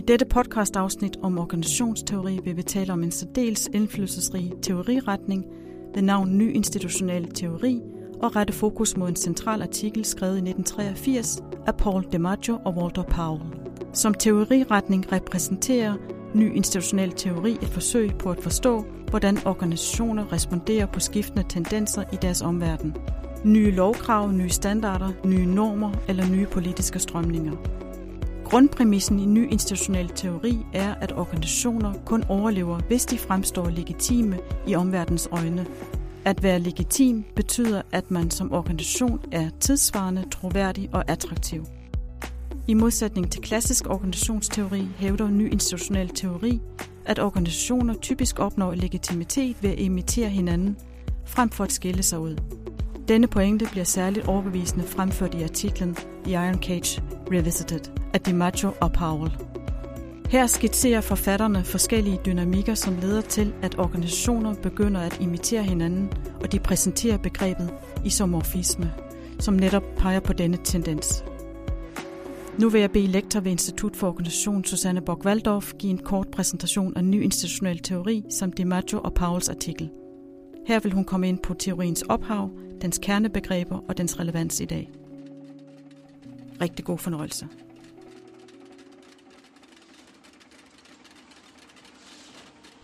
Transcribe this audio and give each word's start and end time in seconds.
I 0.00 0.02
dette 0.02 0.24
podcast-afsnit 0.24 1.16
om 1.22 1.38
organisationsteori 1.38 2.38
vil 2.44 2.56
vi 2.56 2.62
tale 2.62 2.92
om 2.92 3.02
en 3.02 3.10
særdeles 3.10 3.68
indflydelsesrig 3.74 4.52
teoriretning 4.62 5.44
ved 5.94 6.02
navn 6.02 6.38
Ny 6.38 6.52
Institutionel 6.52 7.32
Teori 7.32 7.80
og 8.22 8.36
rette 8.36 8.52
fokus 8.52 8.96
mod 8.96 9.08
en 9.08 9.16
central 9.16 9.62
artikel 9.62 10.04
skrevet 10.04 10.34
i 10.34 10.50
1983 10.50 11.42
af 11.66 11.76
Paul 11.76 12.04
DiMaggio 12.12 12.58
og 12.64 12.76
Walter 12.76 13.02
Powell. 13.02 13.42
Som 13.92 14.14
teoriretning 14.14 15.12
repræsenterer 15.12 15.94
Ny 16.34 16.54
Institutionel 16.56 17.12
Teori 17.12 17.52
et 17.52 17.68
forsøg 17.68 18.10
på 18.18 18.30
at 18.30 18.42
forstå, 18.42 18.84
hvordan 19.10 19.38
organisationer 19.46 20.32
responderer 20.32 20.86
på 20.86 21.00
skiftende 21.00 21.44
tendenser 21.48 22.02
i 22.12 22.16
deres 22.22 22.42
omverden. 22.42 22.96
Nye 23.44 23.70
lovkrav, 23.70 24.32
nye 24.32 24.50
standarder, 24.50 25.10
nye 25.24 25.46
normer 25.46 25.92
eller 26.08 26.30
nye 26.30 26.46
politiske 26.46 26.98
strømninger. 26.98 27.52
Grundpræmissen 28.50 29.18
i 29.18 29.26
ny 29.26 29.50
institutionel 29.50 30.08
teori 30.08 30.58
er, 30.72 30.94
at 30.94 31.12
organisationer 31.12 31.94
kun 32.06 32.24
overlever, 32.28 32.80
hvis 32.88 33.06
de 33.06 33.18
fremstår 33.18 33.68
legitime 33.68 34.38
i 34.66 34.74
omverdens 34.74 35.28
øjne. 35.32 35.66
At 36.24 36.42
være 36.42 36.58
legitim 36.58 37.24
betyder, 37.36 37.82
at 37.92 38.10
man 38.10 38.30
som 38.30 38.52
organisation 38.52 39.20
er 39.32 39.50
tidsvarende, 39.60 40.24
troværdig 40.30 40.88
og 40.92 41.04
attraktiv. 41.10 41.64
I 42.68 42.74
modsætning 42.74 43.32
til 43.32 43.42
klassisk 43.42 43.90
organisationsteori 43.90 44.88
hævder 44.96 45.28
ny 45.28 45.52
institutionel 45.52 46.08
teori, 46.08 46.60
at 47.04 47.18
organisationer 47.18 47.94
typisk 47.94 48.38
opnår 48.38 48.74
legitimitet 48.74 49.56
ved 49.62 49.70
at 49.70 49.78
imitere 49.78 50.28
hinanden, 50.28 50.76
frem 51.24 51.50
for 51.50 51.64
at 51.64 51.72
skille 51.72 52.02
sig 52.02 52.18
ud. 52.18 52.36
Denne 53.08 53.26
pointe 53.26 53.66
bliver 53.70 53.84
særligt 53.84 54.28
overbevisende 54.28 54.84
fremført 54.84 55.34
i 55.34 55.42
artiklen 55.42 55.94
The 56.24 56.32
Iron 56.32 56.62
Cage 56.62 57.02
Revisited 57.32 57.99
af 58.14 58.20
DiMaggio 58.20 58.72
og 58.80 58.92
Powell. 58.92 59.32
Her 60.30 60.46
skitserer 60.46 61.00
forfatterne 61.00 61.64
forskellige 61.64 62.18
dynamikker, 62.26 62.74
som 62.74 62.96
leder 62.96 63.20
til, 63.20 63.52
at 63.62 63.78
organisationer 63.78 64.54
begynder 64.54 65.00
at 65.00 65.20
imitere 65.20 65.62
hinanden, 65.62 66.12
og 66.40 66.52
de 66.52 66.58
præsenterer 66.58 67.18
begrebet 67.18 67.70
isomorfisme, 68.04 68.92
som 69.38 69.54
netop 69.54 69.82
peger 69.96 70.20
på 70.20 70.32
denne 70.32 70.58
tendens. 70.64 71.24
Nu 72.58 72.68
vil 72.68 72.80
jeg 72.80 72.90
bede 72.90 73.06
lektor 73.06 73.40
ved 73.40 73.50
Institut 73.50 73.96
for 73.96 74.08
Organisation 74.08 74.64
Susanne 74.64 75.00
bock 75.00 75.24
waldorf 75.24 75.72
give 75.78 75.90
en 75.90 75.98
kort 75.98 76.28
præsentation 76.30 76.96
af 76.96 77.04
ny 77.04 77.22
institutionel 77.22 77.78
teori 77.78 78.24
samt 78.30 78.58
DiMaggio 78.58 79.00
og 79.00 79.14
Pauls 79.14 79.48
artikel. 79.48 79.90
Her 80.66 80.80
vil 80.80 80.92
hun 80.92 81.04
komme 81.04 81.28
ind 81.28 81.38
på 81.38 81.54
teoriens 81.54 82.02
ophav, 82.02 82.50
dens 82.82 82.98
kernebegreber 83.02 83.84
og 83.88 83.98
dens 83.98 84.20
relevans 84.20 84.60
i 84.60 84.64
dag. 84.64 84.90
Rigtig 86.60 86.84
god 86.84 86.98
fornøjelse. 86.98 87.46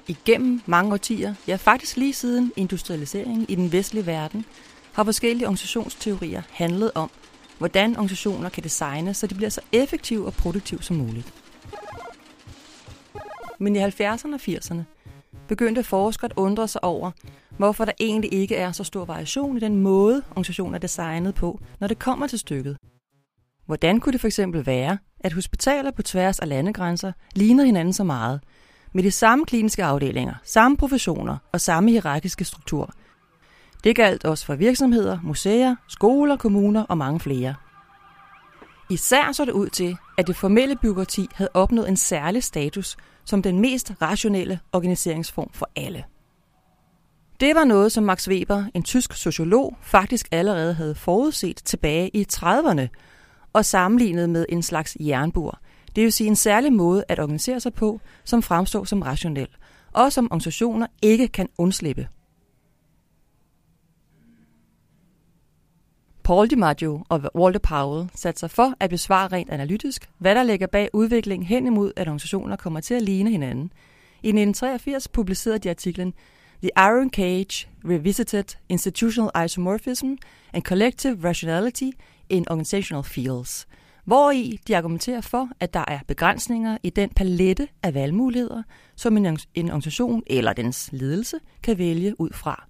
Igennem 0.09 0.63
mange 0.67 0.93
årtier, 0.93 1.35
ja 1.49 1.57
faktisk 1.57 1.97
lige 1.97 2.13
siden 2.13 2.53
industrialiseringen 2.57 3.47
i 3.49 3.55
den 3.55 3.73
vestlige 3.73 4.07
verden, 4.07 4.45
har 4.93 5.05
forskellige 5.05 5.47
organisationsteorier 5.47 6.43
handlet 6.51 6.93
om, 6.95 7.11
hvordan 7.59 7.91
organisationer 7.91 8.49
kan 8.49 8.63
designe, 8.63 9.15
så 9.15 9.27
de 9.27 9.35
bliver 9.35 9.51
så 9.51 9.61
effektive 9.73 10.27
og 10.27 10.33
produktive 10.33 10.83
som 10.83 10.97
muligt. 10.97 11.35
Men 13.59 13.77
i 13.77 13.85
70'erne 13.85 14.35
og 14.35 14.41
80'erne 14.49 14.83
begyndte 15.49 15.83
forskere 15.83 16.31
at 16.31 16.37
undre 16.37 16.69
sig 16.69 16.85
over, 16.85 17.11
hvorfor 17.57 17.85
der 17.85 17.93
egentlig 18.01 18.35
ikke 18.35 18.57
er 18.57 18.73
så 18.73 18.85
stor 18.85 19.05
variation 19.05 19.57
i 19.57 19.61
den 19.61 19.77
måde, 19.77 20.23
organisationer 20.31 20.75
er 20.75 20.79
designet 20.81 21.35
på, 21.35 21.61
når 21.81 21.89
det 21.89 21.99
kommer 21.99 22.27
til 22.27 22.39
stykket. 22.39 22.77
Hvordan 23.67 24.01
kunne 24.01 24.13
det 24.13 24.21
for 24.21 24.29
eksempel 24.29 24.67
være, 24.67 24.99
at 25.21 25.33
hospitaler 25.33 25.91
på 25.91 26.03
tværs 26.03 26.39
af 26.39 26.49
landegrænser 26.49 27.13
ligner 27.35 27.65
hinanden 27.65 27.93
så 27.93 28.05
meget, 28.05 28.41
med 28.93 29.03
de 29.03 29.11
samme 29.11 29.45
kliniske 29.45 29.85
afdelinger, 29.85 30.35
samme 30.45 30.77
professioner 30.77 31.37
og 31.53 31.61
samme 31.61 31.91
hierarkiske 31.91 32.45
struktur. 32.45 32.91
Det 33.85 33.97
galt 33.97 34.25
også 34.25 34.47
for 34.47 34.55
virksomheder, 34.55 35.19
museer, 35.23 35.77
skoler, 35.89 36.37
kommuner 36.37 36.83
og 36.83 36.99
mange 36.99 37.21
flere. 37.21 37.55
Især 38.91 39.33
så 39.33 39.45
det 39.45 39.53
ud 39.53 39.69
til, 39.69 39.97
at 40.19 40.27
det 40.27 40.37
formelle 40.37 40.77
byråkrati 40.77 41.29
havde 41.35 41.51
opnået 41.55 41.89
en 41.89 41.97
særlig 41.97 42.45
status 42.45 42.97
som 43.25 43.43
den 43.43 43.61
mest 43.61 43.93
rationelle 44.03 44.61
organiseringsform 44.73 45.51
for 45.53 45.71
alle. 45.77 46.05
Det 47.41 47.55
var 47.55 47.65
noget, 47.65 47.93
som 47.93 48.05
Max 48.05 48.29
Weber, 48.29 48.65
en 48.75 48.83
tysk 48.83 49.13
sociolog, 49.13 49.77
faktisk 49.83 50.29
allerede 50.33 50.75
havde 50.75 50.95
forudset 50.95 51.57
tilbage 51.57 52.11
i 52.15 52.27
30'erne 52.33 52.87
og 53.53 53.65
sammenlignet 53.65 54.31
med 54.31 54.47
en 54.49 54.63
slags 54.63 54.97
jernbur. 55.01 55.59
Det 55.97 56.05
vil 56.05 56.13
sige 56.13 56.29
en 56.29 56.37
særlig 56.37 56.73
måde 56.73 57.05
at 57.09 57.19
organisere 57.19 57.61
sig 57.61 57.75
på, 57.75 58.01
som 58.25 58.43
fremstår 58.43 58.85
som 58.85 59.03
rationel, 59.03 59.49
og 59.93 60.13
som 60.13 60.25
organisationer 60.25 60.87
ikke 61.03 61.29
kan 61.29 61.49
undslippe. 61.59 62.09
Paul 66.25 66.51
DiMaggio 66.51 67.05
og 67.09 67.31
Walter 67.35 67.61
Powell 67.61 68.11
satte 68.15 68.41
sig 68.41 68.51
for 68.51 68.75
at 68.81 68.91
besvare 68.91 69.29
rent 69.29 69.51
analytisk, 69.51 70.11
hvad 70.19 70.35
der 70.35 70.43
ligger 70.43 70.67
bag 70.67 70.89
udviklingen 70.93 71.47
hen 71.47 71.67
imod, 71.67 71.93
at 71.97 72.09
organisationer 72.09 72.57
kommer 72.57 72.81
til 72.81 72.95
at 72.95 73.03
ligne 73.03 73.31
hinanden. 73.31 73.73
I 74.23 74.29
1983 74.29 75.09
publicerede 75.09 75.59
de 75.59 75.71
artiklen 75.71 76.15
The 76.63 76.71
Iron 76.77 77.11
Cage 77.11 77.69
Revisited 77.85 78.57
Institutional 78.69 79.45
Isomorphism 79.45 80.13
and 80.53 80.63
Collective 80.63 81.29
Rationality 81.29 81.91
in 82.29 82.49
Organizational 82.51 83.05
Fields, 83.05 83.67
hvor 84.07 84.31
i 84.31 84.61
de 84.69 84.77
argumenterer 84.77 85.21
for, 85.21 85.49
at 85.61 85.75
der 85.75 85.85
er 85.89 85.99
begrænsninger 86.09 86.79
i 86.83 86.91
den 86.91 87.11
palette 87.11 87.69
af 87.83 87.95
valgmuligheder, 87.95 88.63
som 88.97 89.17
en, 89.17 89.39
en 89.55 89.69
organisation 89.69 90.23
eller 90.27 90.53
dens 90.53 90.89
ledelse 90.93 91.39
kan 91.63 91.79
vælge 91.79 92.21
ud 92.21 92.31
fra. 92.33 92.69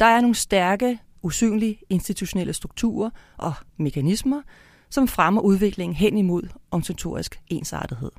Der 0.00 0.06
er 0.06 0.20
nogle 0.20 0.34
stærke, 0.34 0.98
usynlige 1.22 1.78
institutionelle 1.90 2.52
strukturer 2.52 3.10
og 3.36 3.52
mekanismer, 3.76 4.42
som 4.90 5.08
fremmer 5.08 5.40
udviklingen 5.40 5.96
hen 5.96 6.18
imod 6.18 6.48
organisatorisk 6.70 7.40
ensartethed. 7.48 8.10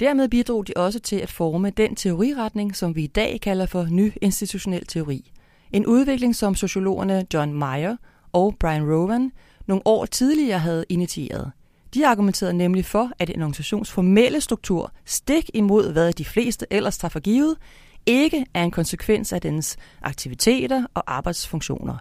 Dermed 0.00 0.28
bidrog 0.28 0.66
de 0.66 0.72
også 0.76 1.00
til 1.00 1.16
at 1.16 1.30
forme 1.30 1.70
den 1.70 1.96
teoriretning, 1.96 2.76
som 2.76 2.94
vi 2.96 3.04
i 3.04 3.06
dag 3.06 3.40
kalder 3.40 3.66
for 3.66 3.84
ny 3.84 4.12
institutionel 4.22 4.86
teori. 4.86 5.32
En 5.72 5.86
udvikling, 5.86 6.36
som 6.36 6.54
sociologerne 6.54 7.26
John 7.34 7.52
Mayer 7.52 7.96
og 8.32 8.56
Brian 8.60 8.92
Rowan 8.92 9.32
nogle 9.66 9.82
år 9.84 10.06
tidligere 10.06 10.58
havde 10.58 10.84
initieret. 10.88 11.52
De 11.94 12.06
argumenterede 12.06 12.54
nemlig 12.54 12.84
for, 12.84 13.10
at 13.18 13.30
en 13.30 13.42
organisations 13.42 13.92
formelle 13.92 14.40
struktur, 14.40 14.92
stik 15.04 15.50
imod 15.54 15.92
hvad 15.92 16.12
de 16.12 16.24
fleste 16.24 16.66
ellers 16.70 16.98
tager 16.98 17.10
for 17.10 17.20
givet, 17.20 17.56
ikke 18.06 18.46
er 18.54 18.64
en 18.64 18.70
konsekvens 18.70 19.32
af 19.32 19.40
dens 19.40 19.76
aktiviteter 20.02 20.84
og 20.94 21.02
arbejdsfunktioner. 21.06 21.96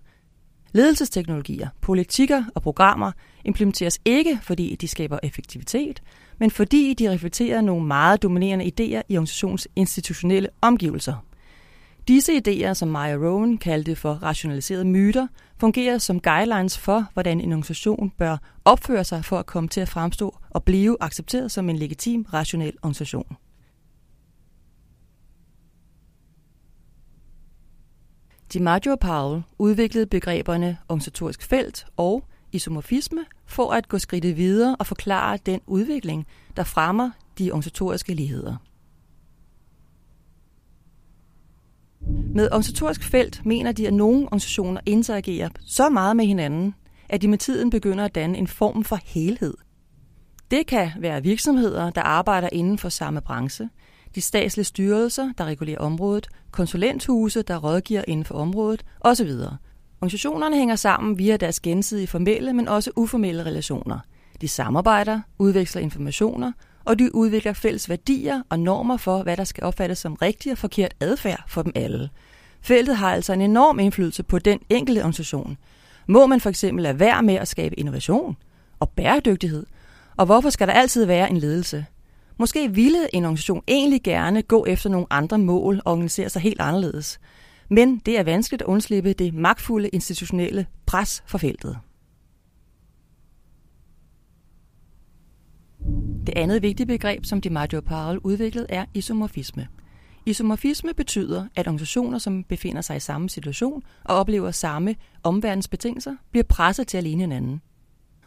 Ledelsesteknologier, 0.73 1.69
politikker 1.81 2.43
og 2.55 2.61
programmer 2.61 3.11
implementeres 3.45 3.99
ikke, 4.05 4.39
fordi 4.41 4.75
de 4.81 4.87
skaber 4.87 5.19
effektivitet, 5.23 6.01
men 6.39 6.51
fordi 6.51 6.93
de 6.93 7.11
reflekterer 7.11 7.61
nogle 7.61 7.85
meget 7.85 8.23
dominerende 8.23 8.65
idéer 8.65 9.01
i 9.09 9.17
organisationens 9.17 9.67
institutionelle 9.75 10.49
omgivelser. 10.61 11.25
Disse 12.07 12.33
idéer, 12.37 12.73
som 12.73 12.87
Maya 12.87 13.15
Rowan 13.15 13.57
kaldte 13.57 13.95
for 13.95 14.13
rationaliserede 14.13 14.85
myter, 14.85 15.27
fungerer 15.57 15.97
som 15.97 16.19
guidelines 16.19 16.77
for, 16.77 17.05
hvordan 17.13 17.41
en 17.41 17.51
organisation 17.51 18.09
bør 18.17 18.37
opføre 18.65 19.03
sig 19.03 19.25
for 19.25 19.39
at 19.39 19.45
komme 19.45 19.69
til 19.69 19.81
at 19.81 19.89
fremstå 19.89 20.37
og 20.49 20.63
blive 20.63 20.97
accepteret 20.99 21.51
som 21.51 21.69
en 21.69 21.75
legitim, 21.75 22.23
rationel 22.33 22.73
organisation. 22.81 23.37
DiMaggio 28.53 28.91
og 28.91 28.99
Powell 28.99 29.43
udviklede 29.57 30.05
begreberne 30.05 30.77
organisatorisk 30.89 31.43
felt 31.43 31.85
og 31.97 32.23
isomorfisme 32.51 33.25
for 33.45 33.71
at 33.71 33.87
gå 33.87 33.97
skridtet 33.97 34.37
videre 34.37 34.75
og 34.79 34.85
forklare 34.85 35.37
den 35.45 35.61
udvikling, 35.67 36.27
der 36.55 36.63
fremmer 36.63 37.11
de 37.37 37.51
organisatoriske 37.51 38.13
ligheder. 38.13 38.57
Med 42.35 42.49
organisatorisk 42.51 43.03
felt 43.03 43.45
mener 43.45 43.71
de, 43.71 43.87
at 43.87 43.93
nogle 43.93 44.23
organisationer 44.23 44.81
interagerer 44.85 45.49
så 45.65 45.89
meget 45.89 46.15
med 46.15 46.25
hinanden, 46.25 46.75
at 47.09 47.21
de 47.21 47.27
med 47.27 47.37
tiden 47.37 47.69
begynder 47.69 48.05
at 48.05 48.15
danne 48.15 48.37
en 48.37 48.47
form 48.47 48.83
for 48.83 48.99
helhed. 49.05 49.53
Det 50.51 50.67
kan 50.67 50.91
være 50.99 51.23
virksomheder, 51.23 51.89
der 51.89 52.01
arbejder 52.01 52.49
inden 52.51 52.77
for 52.77 52.89
samme 52.89 53.21
branche, 53.21 53.69
de 54.15 54.21
statslige 54.21 54.65
styrelser, 54.65 55.31
der 55.37 55.45
regulerer 55.45 55.79
området, 55.79 56.27
konsulenthuse, 56.51 57.41
der 57.41 57.57
rådgiver 57.57 58.03
inden 58.07 58.25
for 58.25 58.35
området 58.35 58.85
osv. 58.99 59.31
Organisationerne 60.01 60.55
hænger 60.55 60.75
sammen 60.75 61.17
via 61.17 61.37
deres 61.37 61.59
gensidige 61.59 62.07
formelle, 62.07 62.53
men 62.53 62.67
også 62.67 62.91
uformelle 62.95 63.45
relationer. 63.45 63.99
De 64.41 64.47
samarbejder, 64.47 65.21
udveksler 65.39 65.81
informationer, 65.81 66.51
og 66.85 66.99
de 66.99 67.15
udvikler 67.15 67.53
fælles 67.53 67.89
værdier 67.89 68.41
og 68.49 68.59
normer 68.59 68.97
for, 68.97 69.23
hvad 69.23 69.37
der 69.37 69.43
skal 69.43 69.63
opfattes 69.63 69.97
som 69.97 70.13
rigtig 70.13 70.51
og 70.51 70.57
forkert 70.57 70.93
adfærd 70.99 71.43
for 71.47 71.61
dem 71.61 71.71
alle. 71.75 72.09
Feltet 72.61 72.95
har 72.95 73.13
altså 73.13 73.33
en 73.33 73.41
enorm 73.41 73.79
indflydelse 73.79 74.23
på 74.23 74.39
den 74.39 74.59
enkelte 74.69 74.99
organisation, 74.99 75.57
Må 76.07 76.25
man 76.25 76.41
for 76.41 76.49
eksempel 76.49 76.83
lade 76.83 76.99
være 76.99 77.23
med 77.23 77.35
at 77.35 77.47
skabe 77.47 77.79
innovation 77.79 78.37
og 78.79 78.89
bæredygtighed? 78.89 79.65
Og 80.17 80.25
hvorfor 80.25 80.49
skal 80.49 80.67
der 80.67 80.73
altid 80.73 81.05
være 81.05 81.29
en 81.29 81.37
ledelse? 81.37 81.85
Måske 82.37 82.73
ville 82.73 83.15
en 83.15 83.25
organisation 83.25 83.63
egentlig 83.67 84.03
gerne 84.03 84.41
gå 84.41 84.65
efter 84.65 84.89
nogle 84.89 85.07
andre 85.09 85.37
mål 85.37 85.81
og 85.85 85.91
organisere 85.91 86.29
sig 86.29 86.41
helt 86.41 86.61
anderledes. 86.61 87.19
Men 87.69 87.97
det 88.05 88.19
er 88.19 88.23
vanskeligt 88.23 88.61
at 88.61 88.67
undslippe 88.67 89.13
det 89.13 89.33
magtfulde 89.33 89.89
institutionelle 89.89 90.65
pres 90.85 91.23
for 91.25 91.37
feltet. 91.37 91.77
Det 96.27 96.33
andet 96.35 96.61
vigtige 96.61 96.87
begreb, 96.87 97.25
som 97.25 97.41
DiMaggio 97.41 97.81
Powell 97.81 98.19
udviklede, 98.19 98.65
er 98.69 98.85
isomorfisme. 98.93 99.67
Isomorfisme 100.25 100.93
betyder, 100.93 101.47
at 101.55 101.67
organisationer, 101.67 102.17
som 102.17 102.43
befinder 102.43 102.81
sig 102.81 102.97
i 102.97 102.99
samme 102.99 103.29
situation 103.29 103.83
og 104.03 104.15
oplever 104.15 104.51
samme 104.51 104.95
omverdensbetingelser, 105.23 106.15
bliver 106.31 106.43
presset 106.43 106.87
til 106.87 106.97
at 106.97 107.03
ligne 107.03 107.23
hinanden. 107.23 107.61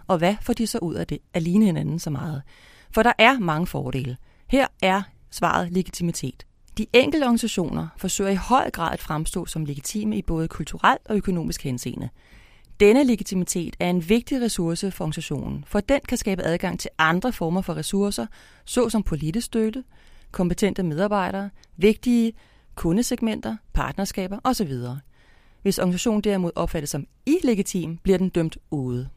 Og 0.07 0.19
hvad 0.19 0.37
får 0.43 0.53
de 0.53 0.67
så 0.67 0.79
ud 0.79 0.95
af 0.95 1.07
det, 1.07 1.19
at 1.35 1.43
ligne 1.43 1.65
hinanden 1.65 1.99
så 1.99 2.11
meget? 2.11 2.43
For 2.91 3.03
der 3.03 3.13
er 3.19 3.39
mange 3.39 3.67
fordele. 3.67 4.17
Her 4.47 4.67
er 4.83 5.03
svaret 5.31 5.73
legitimitet. 5.73 6.47
De 6.79 6.87
enkelte 6.93 7.25
organisationer 7.25 7.89
forsøger 7.97 8.31
i 8.31 8.35
høj 8.35 8.71
grad 8.71 8.93
at 8.93 9.01
fremstå 9.01 9.47
som 9.47 9.65
legitime 9.65 10.19
i 10.19 10.23
både 10.23 10.49
kulturelt 10.49 11.01
og 11.05 11.17
økonomisk 11.17 11.63
henseende. 11.63 12.09
Denne 12.81 13.05
legitimitet 13.05 13.77
er 13.81 13.91
en 13.91 14.09
vigtig 14.09 14.41
ressource 14.41 14.91
for 14.91 15.05
organisationen, 15.05 15.65
for 15.67 15.81
den 15.81 16.01
kan 16.09 16.19
skabe 16.19 16.43
adgang 16.43 16.81
til 16.81 16.91
andre 16.99 17.33
former 17.33 17.61
for 17.61 17.75
ressourcer, 17.75 18.27
såsom 18.65 19.03
politisk 19.03 19.47
støtte, 19.47 19.85
kompetente 20.31 20.83
medarbejdere, 20.83 21.51
vigtige 21.77 22.33
kundesegmenter, 22.75 23.57
partnerskaber 23.73 24.39
osv. 24.45 24.73
Hvis 25.63 25.79
organisationen 25.79 26.21
derimod 26.21 26.51
opfattes 26.55 26.91
som 26.91 27.07
illegitim, 27.27 27.97
bliver 27.97 28.19
den 28.19 28.29
dømt 28.29 28.59
ude. 28.71 29.09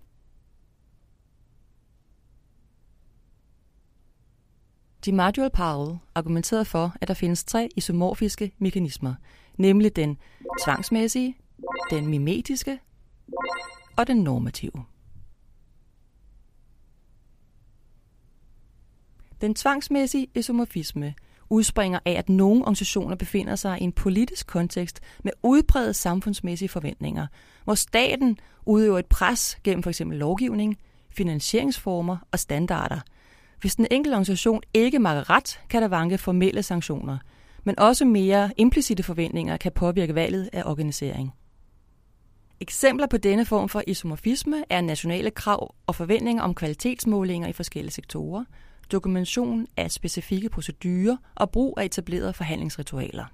DiMaggio 5.05 5.49
Powell 5.53 5.97
argumenterede 6.15 6.65
for, 6.65 6.95
at 7.01 7.07
der 7.07 7.13
findes 7.13 7.43
tre 7.43 7.69
isomorfiske 7.75 8.51
mekanismer, 8.57 9.13
nemlig 9.57 9.95
den 9.95 10.17
tvangsmæssige, 10.65 11.37
den 11.91 12.07
mimetiske 12.07 12.79
og 13.97 14.07
den 14.07 14.17
normative. 14.17 14.85
Den 19.41 19.55
tvangsmæssige 19.55 20.27
isomorfisme 20.35 21.13
udspringer 21.49 21.99
af, 22.05 22.11
at 22.11 22.29
nogle 22.29 22.61
organisationer 22.61 23.15
befinder 23.15 23.55
sig 23.55 23.81
i 23.81 23.83
en 23.83 23.91
politisk 23.91 24.47
kontekst 24.47 24.99
med 25.23 25.31
udbredte 25.43 25.93
samfundsmæssige 25.93 26.69
forventninger, 26.69 27.27
hvor 27.63 27.75
staten 27.75 28.37
udøver 28.65 28.99
et 28.99 29.05
pres 29.05 29.57
gennem 29.63 29.83
f.eks. 29.83 30.01
lovgivning, 30.05 30.77
finansieringsformer 31.09 32.17
og 32.31 32.39
standarder. 32.39 32.99
Hvis 33.61 33.75
den 33.75 33.87
enkelte 33.91 34.15
organisation 34.15 34.61
ikke 34.73 34.99
makker 34.99 35.29
ret, 35.29 35.59
kan 35.69 35.81
der 35.81 35.87
vanke 35.87 36.17
formelle 36.17 36.63
sanktioner, 36.63 37.17
men 37.63 37.79
også 37.79 38.05
mere 38.05 38.51
implicite 38.57 39.03
forventninger 39.03 39.57
kan 39.57 39.71
påvirke 39.71 40.15
valget 40.15 40.49
af 40.53 40.63
organisering. 40.65 41.33
Eksempler 42.61 43.07
på 43.07 43.17
denne 43.17 43.45
form 43.45 43.69
for 43.69 43.83
isomorfisme 43.87 44.63
er 44.69 44.81
nationale 44.81 45.31
krav 45.31 45.75
og 45.87 45.95
forventninger 45.95 46.43
om 46.43 46.55
kvalitetsmålinger 46.55 47.47
i 47.47 47.53
forskellige 47.53 47.93
sektorer, 47.93 48.43
dokumentation 48.91 49.67
af 49.77 49.91
specifikke 49.91 50.49
procedurer 50.49 51.17
og 51.35 51.49
brug 51.49 51.79
af 51.79 51.85
etablerede 51.85 52.33
forhandlingsritualer. 52.33 53.25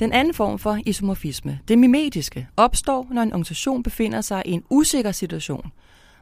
Den 0.00 0.12
anden 0.12 0.34
form 0.34 0.58
for 0.58 0.78
isomorfisme, 0.86 1.60
det 1.68 1.78
mimetiske, 1.78 2.48
opstår, 2.56 3.08
når 3.10 3.22
en 3.22 3.32
organisation 3.32 3.82
befinder 3.82 4.20
sig 4.20 4.42
i 4.46 4.50
en 4.50 4.64
usikker 4.70 5.12
situation, 5.12 5.72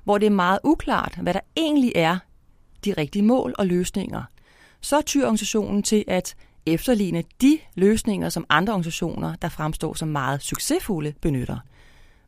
hvor 0.05 0.19
det 0.19 0.26
er 0.26 0.31
meget 0.31 0.58
uklart, 0.64 1.19
hvad 1.23 1.35
der 1.35 1.41
egentlig 1.56 1.93
er 1.94 2.19
de 2.85 2.93
rigtige 2.93 3.23
mål 3.23 3.55
og 3.58 3.67
løsninger. 3.67 4.23
Så 4.81 5.02
tyr 5.02 5.23
organisationen 5.23 5.82
til 5.82 6.05
at 6.06 6.37
efterligne 6.66 7.25
de 7.40 7.58
løsninger, 7.75 8.28
som 8.28 8.46
andre 8.49 8.72
organisationer, 8.72 9.34
der 9.34 9.49
fremstår 9.49 9.94
som 9.94 10.08
meget 10.08 10.43
succesfulde, 10.43 11.14
benytter. 11.20 11.58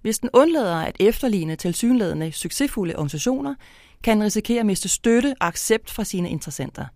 Hvis 0.02 0.18
den 0.18 0.30
undlader 0.32 0.76
at 0.76 0.96
efterligne 1.00 1.56
tilsyneladende 1.56 2.32
succesfulde 2.32 2.94
organisationer, 2.96 3.54
kan 4.02 4.16
den 4.16 4.24
risikere 4.24 4.60
at 4.60 4.66
miste 4.66 4.88
støtte 4.88 5.34
og 5.40 5.46
accept 5.46 5.90
fra 5.90 6.04
sine 6.04 6.30
interessenter. 6.30 6.86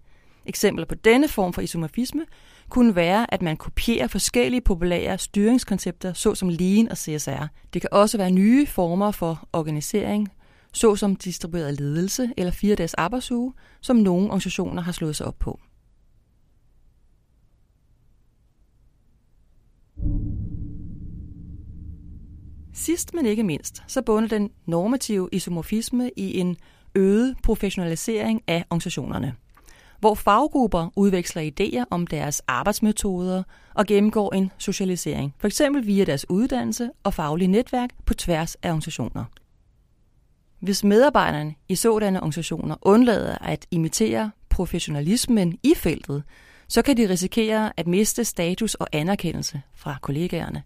Eksempler 0.47 0.87
på 0.87 0.95
denne 0.95 1.29
form 1.29 1.53
for 1.53 1.61
isomorfisme 1.61 2.25
kunne 2.69 2.95
være, 2.95 3.35
at 3.35 3.43
man 3.43 3.57
kopierer 3.57 4.07
forskellige 4.07 4.61
populære 4.61 5.19
styringskoncepter, 5.19 6.13
såsom 6.13 6.49
Lean 6.49 6.89
og 6.89 6.97
CSR. 6.97 7.47
Det 7.73 7.81
kan 7.83 7.89
også 7.93 8.19
være 8.19 8.31
nye 8.31 8.67
former 8.67 9.11
for 9.11 9.49
organisering, 9.53 10.29
såsom 10.73 11.17
distribueret 11.17 11.81
ledelse 11.81 12.31
eller 12.37 12.53
fire 12.53 12.75
dages 12.75 12.95
arbejdsuge, 12.95 13.53
som 13.81 13.97
nogle 13.97 14.27
organisationer 14.27 14.83
har 14.83 14.93
slået 14.93 15.17
sig 15.17 15.27
op 15.27 15.39
på. 15.39 15.61
Sidst 22.81 23.15
men 23.15 23.27
ikke 23.27 23.43
mindst, 23.43 23.83
så 23.87 24.03
bunder 24.03 24.29
den 24.29 24.51
normative 24.67 25.29
isomorfisme 25.33 26.11
i 26.17 26.39
en 26.39 26.57
øget 26.95 27.37
professionalisering 27.43 28.43
af 28.47 28.65
organisationerne, 28.71 29.35
hvor 29.99 30.15
faggrupper 30.15 30.89
udveksler 30.97 31.51
idéer 31.51 31.85
om 31.91 32.07
deres 32.07 32.43
arbejdsmetoder 32.47 33.43
og 33.75 33.87
gennemgår 33.87 34.35
en 34.35 34.51
socialisering, 34.59 35.35
f.eks. 35.39 35.63
via 35.83 36.05
deres 36.05 36.31
uddannelse 36.31 36.91
og 37.05 37.15
faglige 37.15 37.49
netværk 37.49 37.91
på 38.07 38.15
tværs 38.15 38.55
af 38.55 38.69
organisationer. 38.69 39.25
Hvis 40.61 40.85
medarbejderne 40.85 41.55
i 41.69 41.75
sådanne 41.75 42.21
organisationer 42.21 42.77
undlader 42.83 43.39
at 43.39 43.67
imitere 43.71 44.31
professionalismen 44.49 45.59
i 45.63 45.75
feltet, 45.77 46.23
så 46.69 46.83
kan 46.83 46.97
de 46.97 47.09
risikere 47.09 47.73
at 47.77 47.87
miste 47.87 48.25
status 48.25 48.75
og 48.75 48.87
anerkendelse 48.93 49.63
fra 49.75 49.97
kollegaerne. 50.03 50.63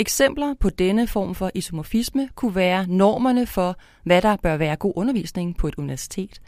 Eksempler 0.00 0.54
på 0.60 0.70
denne 0.70 1.06
form 1.06 1.34
for 1.34 1.50
isomorfisme 1.54 2.28
kunne 2.34 2.54
være 2.54 2.86
normerne 2.86 3.46
for, 3.46 3.76
hvad 4.04 4.22
der 4.22 4.36
bør 4.36 4.56
være 4.56 4.76
god 4.76 4.92
undervisning 4.96 5.56
på 5.56 5.68
et 5.68 5.74
universitet. 5.74 6.40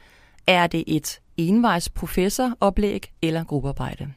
Er 0.47 0.67
det 0.67 0.85
et 0.87 1.21
envejs 1.37 1.89
professoroplæg 1.89 3.13
eller 3.23 3.45
gruppearbejde? 3.45 4.13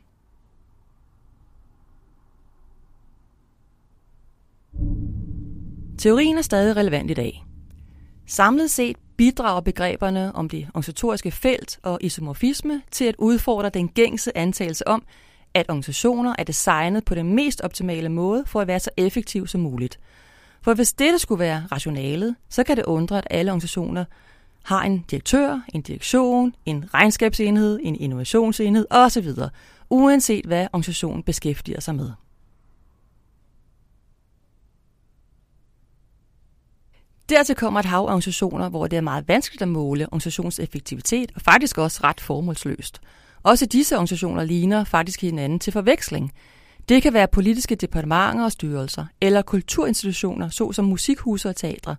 Teorien 5.97 6.37
er 6.37 6.41
stadig 6.41 6.75
relevant 6.75 7.11
i 7.11 7.13
dag. 7.13 7.45
Samlet 8.27 8.71
set 8.71 8.97
bidrager 9.17 9.61
begreberne 9.61 10.35
om 10.35 10.49
det 10.49 10.67
organisatoriske 10.69 11.31
felt 11.31 11.79
og 11.83 11.99
isomorfisme 12.01 12.81
til 12.91 13.05
at 13.05 13.15
udfordre 13.17 13.69
den 13.69 13.89
gængse 13.89 14.37
antagelse 14.37 14.87
om, 14.87 15.03
at 15.53 15.65
organisationer 15.69 16.35
er 16.39 16.43
designet 16.43 17.05
på 17.05 17.15
den 17.15 17.35
mest 17.35 17.61
optimale 17.61 18.09
måde 18.09 18.43
for 18.45 18.61
at 18.61 18.67
være 18.67 18.79
så 18.79 18.89
effektiv 18.97 19.47
som 19.47 19.61
muligt. 19.61 19.99
For 20.61 20.73
hvis 20.73 20.93
dette 20.93 21.19
skulle 21.19 21.39
være 21.39 21.67
rationalet, 21.71 22.35
så 22.49 22.63
kan 22.63 22.77
det 22.77 22.85
undre, 22.85 23.17
at 23.17 23.27
alle 23.29 23.51
organisationer 23.51 24.05
har 24.63 24.83
en 24.83 25.05
direktør, 25.11 25.59
en 25.73 25.81
direktion, 25.81 26.55
en 26.65 26.85
regnskabsenhed, 26.93 27.79
en 27.83 27.95
innovationsenhed 27.95 28.85
osv., 28.89 29.27
uanset 29.89 30.45
hvad 30.45 30.67
organisationen 30.73 31.23
beskæftiger 31.23 31.81
sig 31.81 31.95
med. 31.95 32.11
Dertil 37.29 37.55
kommer 37.55 37.79
et 37.79 37.85
hav 37.85 37.99
af 37.99 38.03
organisationer, 38.03 38.69
hvor 38.69 38.87
det 38.87 38.97
er 38.97 39.01
meget 39.01 39.27
vanskeligt 39.27 39.61
at 39.61 39.67
måle 39.67 40.05
organisationseffektivitet, 40.05 41.31
og 41.35 41.41
faktisk 41.41 41.77
også 41.77 41.99
ret 42.03 42.21
formålsløst. 42.21 43.01
Også 43.43 43.65
disse 43.65 43.95
organisationer 43.95 44.43
ligner 44.43 44.83
faktisk 44.83 45.21
hinanden 45.21 45.59
til 45.59 45.73
forveksling. 45.73 46.31
Det 46.89 47.03
kan 47.03 47.13
være 47.13 47.27
politiske 47.27 47.75
departementer 47.75 48.43
og 48.43 48.51
styrelser, 48.51 49.05
eller 49.21 49.41
kulturinstitutioner, 49.41 50.49
såsom 50.49 50.85
musikhuse 50.85 51.49
og 51.49 51.55
teatre. 51.55 51.95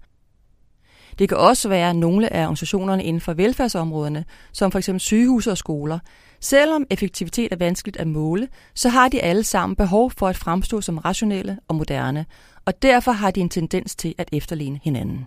Det 1.18 1.28
kan 1.28 1.38
også 1.38 1.68
være 1.68 1.94
nogle 1.94 2.32
af 2.32 2.42
organisationerne 2.42 3.04
inden 3.04 3.20
for 3.20 3.32
velfærdsområderne, 3.32 4.24
som 4.52 4.72
f.eks. 4.72 4.90
sygehuse 4.98 5.50
og 5.50 5.58
skoler. 5.58 5.98
Selvom 6.40 6.86
effektivitet 6.90 7.52
er 7.52 7.56
vanskeligt 7.56 7.96
at 7.96 8.06
måle, 8.06 8.48
så 8.74 8.88
har 8.88 9.08
de 9.08 9.20
alle 9.20 9.44
sammen 9.44 9.76
behov 9.76 10.10
for 10.10 10.28
at 10.28 10.36
fremstå 10.36 10.80
som 10.80 10.98
rationelle 10.98 11.58
og 11.68 11.74
moderne, 11.74 12.26
og 12.64 12.82
derfor 12.82 13.12
har 13.12 13.30
de 13.30 13.40
en 13.40 13.48
tendens 13.48 13.96
til 13.96 14.14
at 14.18 14.28
efterligne 14.32 14.80
hinanden. 14.82 15.26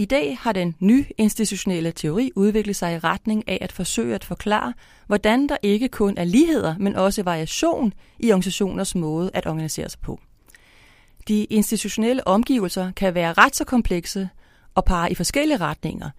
I 0.00 0.04
dag 0.04 0.38
har 0.40 0.52
den 0.52 0.74
nye 0.80 1.04
institutionelle 1.16 1.92
teori 1.92 2.30
udviklet 2.36 2.76
sig 2.76 2.94
i 2.94 2.98
retning 2.98 3.48
af 3.48 3.58
at 3.60 3.72
forsøge 3.72 4.14
at 4.14 4.24
forklare, 4.24 4.74
hvordan 5.06 5.48
der 5.48 5.56
ikke 5.62 5.88
kun 5.88 6.18
er 6.18 6.24
ligheder, 6.24 6.74
men 6.78 6.96
også 6.96 7.22
variation 7.22 7.92
i 8.18 8.32
organisationers 8.32 8.94
måde 8.94 9.30
at 9.34 9.46
organisere 9.46 9.88
sig 9.88 10.00
på. 10.00 10.20
De 11.28 11.44
institutionelle 11.44 12.26
omgivelser 12.28 12.92
kan 12.92 13.14
være 13.14 13.32
ret 13.32 13.56
så 13.56 13.64
komplekse 13.64 14.28
og 14.74 14.84
pare 14.84 15.12
i 15.12 15.14
forskellige 15.14 15.58
retninger. 15.58 16.10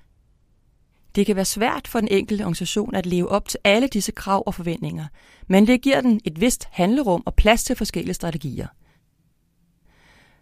Det 1.15 1.25
kan 1.25 1.35
være 1.35 1.45
svært 1.45 1.87
for 1.87 1.99
den 1.99 2.09
enkelte 2.11 2.41
organisation 2.41 2.95
at 2.95 3.05
leve 3.05 3.29
op 3.29 3.47
til 3.47 3.59
alle 3.63 3.87
disse 3.87 4.11
krav 4.11 4.43
og 4.45 4.55
forventninger, 4.55 5.05
men 5.47 5.67
det 5.67 5.81
giver 5.81 6.01
den 6.01 6.21
et 6.25 6.41
vist 6.41 6.67
handlerum 6.71 7.23
og 7.25 7.35
plads 7.35 7.63
til 7.63 7.75
forskellige 7.75 8.13
strategier. 8.13 8.67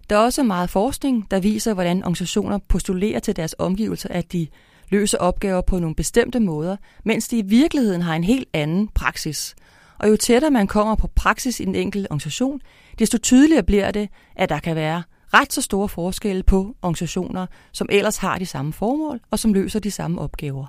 Der 0.09 0.15
er 0.15 0.19
også 0.19 0.43
meget 0.43 0.69
forskning, 0.69 1.31
der 1.31 1.39
viser, 1.39 1.73
hvordan 1.73 1.97
organisationer 1.97 2.57
postulerer 2.57 3.19
til 3.19 3.35
deres 3.35 3.55
omgivelser, 3.57 4.09
at 4.09 4.31
de 4.31 4.47
løser 4.89 5.17
opgaver 5.17 5.61
på 5.61 5.79
nogle 5.79 5.95
bestemte 5.95 6.39
måder, 6.39 6.77
mens 7.03 7.27
de 7.27 7.37
i 7.37 7.41
virkeligheden 7.41 8.01
har 8.01 8.15
en 8.15 8.23
helt 8.23 8.47
anden 8.53 8.87
praksis. 8.87 9.55
Og 9.99 10.09
jo 10.09 10.17
tættere 10.17 10.51
man 10.51 10.67
kommer 10.67 10.95
på 10.95 11.07
praksis 11.15 11.59
i 11.59 11.65
den 11.65 11.75
enkelte 11.75 12.11
organisation, 12.11 12.61
desto 12.99 13.17
tydeligere 13.17 13.63
bliver 13.63 13.91
det, 13.91 14.09
at 14.35 14.49
der 14.49 14.59
kan 14.59 14.75
være 14.75 15.03
ret 15.33 15.53
så 15.53 15.61
store 15.61 15.89
forskelle 15.89 16.43
på 16.43 16.75
organisationer, 16.81 17.45
som 17.71 17.87
ellers 17.91 18.17
har 18.17 18.37
de 18.37 18.45
samme 18.45 18.73
formål 18.73 19.19
og 19.31 19.39
som 19.39 19.53
løser 19.53 19.79
de 19.79 19.91
samme 19.91 20.21
opgaver. 20.21 20.65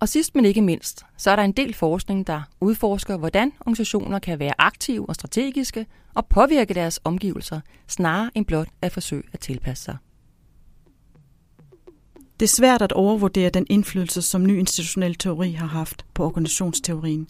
Og 0.00 0.08
sidst 0.08 0.34
men 0.34 0.44
ikke 0.44 0.62
mindst, 0.62 1.04
så 1.16 1.30
er 1.30 1.36
der 1.36 1.42
en 1.42 1.52
del 1.52 1.74
forskning, 1.74 2.26
der 2.26 2.42
udforsker, 2.60 3.16
hvordan 3.16 3.52
organisationer 3.60 4.18
kan 4.18 4.38
være 4.38 4.54
aktive 4.58 5.08
og 5.08 5.14
strategiske 5.14 5.86
og 6.14 6.26
påvirke 6.26 6.74
deres 6.74 7.00
omgivelser, 7.04 7.60
snarere 7.88 8.30
end 8.34 8.46
blot 8.46 8.68
at 8.82 8.92
forsøge 8.92 9.22
at 9.32 9.40
tilpasse 9.40 9.84
sig. 9.84 9.96
Det 12.40 12.46
er 12.46 12.56
svært 12.56 12.82
at 12.82 12.92
overvurdere 12.92 13.50
den 13.50 13.66
indflydelse, 13.70 14.22
som 14.22 14.46
ny 14.46 14.58
institutionel 14.58 15.14
teori 15.14 15.50
har 15.52 15.66
haft 15.66 16.06
på 16.14 16.24
organisationsteorien. 16.24 17.28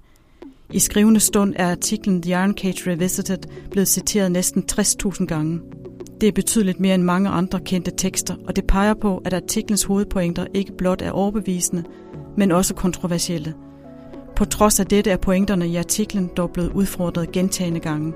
I 0.72 0.78
skrivende 0.78 1.20
stund 1.20 1.54
er 1.56 1.70
artiklen 1.70 2.22
The 2.22 2.32
Iron 2.32 2.56
Cage 2.58 2.90
Revisited 2.90 3.38
blevet 3.70 3.88
citeret 3.88 4.32
næsten 4.32 4.64
60.000 4.72 5.24
gange. 5.24 5.60
Det 6.20 6.28
er 6.28 6.32
betydeligt 6.32 6.80
mere 6.80 6.94
end 6.94 7.02
mange 7.02 7.28
andre 7.28 7.60
kendte 7.60 7.90
tekster, 7.96 8.36
og 8.46 8.56
det 8.56 8.66
peger 8.66 8.94
på, 8.94 9.22
at 9.24 9.32
artiklens 9.32 9.82
hovedpointer 9.82 10.46
ikke 10.54 10.76
blot 10.78 11.02
er 11.02 11.10
overbevisende, 11.10 11.84
men 12.36 12.52
også 12.52 12.74
kontroversielle. 12.74 13.54
På 14.36 14.44
trods 14.44 14.80
af 14.80 14.86
dette 14.86 15.10
er 15.10 15.16
pointerne 15.16 15.68
i 15.68 15.76
artiklen 15.76 16.30
dog 16.36 16.50
blevet 16.50 16.72
udfordret 16.72 17.32
gentagende 17.32 17.80
gange. 17.80 18.12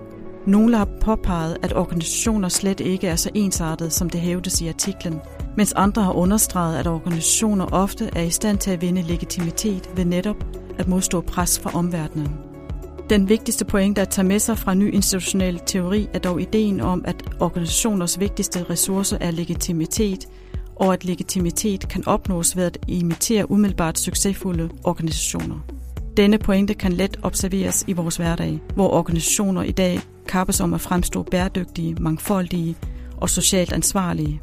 Nogle 0.47 0.77
har 0.77 0.89
påpeget, 1.01 1.57
at 1.63 1.77
organisationer 1.77 2.49
slet 2.49 2.81
ikke 2.81 3.07
er 3.07 3.17
så 3.17 3.31
ensartede, 3.35 3.91
som 3.91 4.11
det 4.11 4.21
hævdes 4.21 4.61
i 4.61 4.69
artiklen, 4.69 5.21
mens 5.57 5.73
andre 5.73 6.03
har 6.03 6.13
understreget, 6.13 6.79
at 6.79 6.87
organisationer 6.87 7.67
ofte 7.73 8.11
er 8.17 8.23
i 8.23 8.31
stand 8.31 8.59
til 8.59 8.71
at 8.71 8.83
vinde 8.83 9.03
legitimitet 9.03 9.91
ved 9.97 10.05
netop 10.05 10.45
at 10.79 10.89
modstå 10.89 11.21
pres 11.21 11.61
fra 11.61 11.71
omverdenen. 11.75 12.29
Den 13.11 13.29
vigtigste 13.29 13.65
pointe 13.65 14.01
at 14.01 14.09
tage 14.09 14.27
med 14.27 14.39
sig 14.39 14.59
fra 14.59 14.75
ny 14.75 14.95
institutionel 14.95 15.61
teori 15.67 16.09
er 16.13 16.19
dog 16.19 16.41
ideen 16.41 16.81
om, 16.81 17.05
at 17.05 17.25
organisationers 17.41 18.21
vigtigste 18.21 18.67
ressource 18.71 19.19
er 19.21 19.31
legitimitet, 19.31 20.29
og 20.81 20.93
at 20.93 21.05
legitimitet 21.05 21.89
kan 21.89 22.03
opnås 22.07 22.57
ved 22.57 22.65
at 22.65 22.79
imitere 22.89 23.51
umiddelbart 23.51 23.99
succesfulde 23.99 24.71
organisationer. 24.85 25.57
Denne 26.17 26.39
pointe 26.39 26.75
kan 26.75 26.93
let 26.93 27.17
observeres 27.23 27.85
i 27.87 27.93
vores 27.93 28.17
hverdag, 28.17 28.61
hvor 28.75 28.89
organisationer 28.89 29.63
i 29.63 29.71
dag 29.71 30.01
kappes 30.29 30.61
om 30.61 30.75
at 30.75 30.81
fremstå 30.81 31.23
bæredygtige, 31.23 31.95
mangfoldige 31.95 32.77
og 33.17 33.31
socialt 33.31 33.73
ansvarlige. 33.73 34.41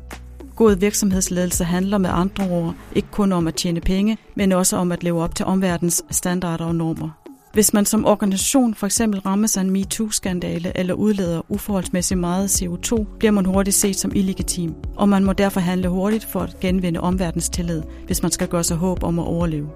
God 0.55 0.75
virksomhedsledelse 0.75 1.63
handler 1.63 1.97
med 1.97 2.09
andre 2.13 2.49
ord 2.49 2.75
ikke 2.95 3.07
kun 3.11 3.31
om 3.31 3.47
at 3.47 3.55
tjene 3.55 3.81
penge, 3.81 4.17
men 4.35 4.51
også 4.51 4.77
om 4.77 4.91
at 4.91 5.03
leve 5.03 5.23
op 5.23 5.35
til 5.35 5.45
omverdens 5.45 6.03
standarder 6.11 6.65
og 6.65 6.75
normer. 6.75 7.24
Hvis 7.55 7.73
man 7.73 7.85
som 7.85 8.05
organisation 8.05 8.73
for 8.73 8.85
eksempel 8.85 9.19
rammes 9.19 9.57
af 9.57 9.61
en 9.61 9.69
MeToo-skandale 9.69 10.77
eller 10.77 10.93
udleder 10.93 11.51
uforholdsmæssigt 11.51 12.19
meget 12.19 12.61
CO2, 12.61 13.05
bliver 13.19 13.31
man 13.31 13.45
hurtigt 13.45 13.75
set 13.75 13.95
som 13.95 14.11
illegitim, 14.15 14.73
og 14.95 15.09
man 15.09 15.23
må 15.23 15.33
derfor 15.33 15.59
handle 15.59 15.89
hurtigt 15.89 16.25
for 16.25 16.39
at 16.39 16.57
genvinde 16.59 16.99
omverdens 16.99 17.49
tillid, 17.49 17.83
hvis 18.05 18.21
man 18.21 18.31
skal 18.31 18.47
gøre 18.47 18.63
sig 18.63 18.77
håb 18.77 19.03
om 19.03 19.19
at 19.19 19.25
overleve. 19.25 19.69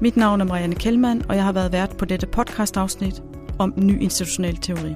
Mit 0.00 0.16
navn 0.16 0.40
er 0.40 0.44
Marianne 0.44 0.74
Kjellmann, 0.74 1.22
og 1.28 1.36
jeg 1.36 1.44
har 1.44 1.52
været 1.52 1.72
vært 1.72 1.96
på 1.96 2.04
dette 2.04 2.26
podcast-afsnit 2.26 3.22
om 3.58 3.74
ny 3.76 4.00
institutionel 4.02 4.56
teori. 4.56 4.94